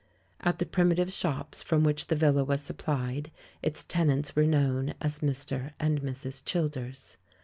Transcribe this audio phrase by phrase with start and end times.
[0.39, 3.29] At the primitive shops from which the villa was supplied,
[3.61, 5.73] its tenants were known as "Mr.
[5.79, 6.43] and Mrs.
[6.43, 7.17] Childers."